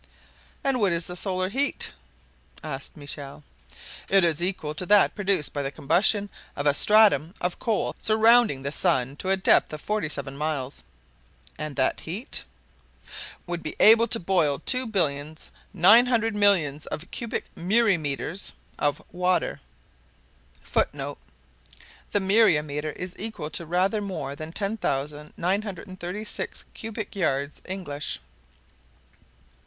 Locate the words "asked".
2.63-2.97